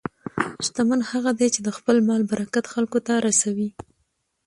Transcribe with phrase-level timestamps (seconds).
[0.65, 3.69] شتمن هغه دی چې د خپل مال برکت خلکو ته رسوي.